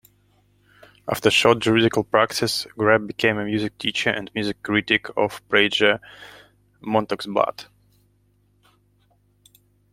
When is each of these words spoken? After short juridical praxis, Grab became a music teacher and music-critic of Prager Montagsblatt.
After 1.07 1.29
short 1.29 1.59
juridical 1.59 2.03
praxis, 2.03 2.65
Grab 2.75 3.05
became 3.05 3.37
a 3.37 3.45
music 3.45 3.77
teacher 3.77 4.09
and 4.09 4.31
music-critic 4.33 5.09
of 5.15 5.47
Prager 5.47 5.99
Montagsblatt. 6.81 7.67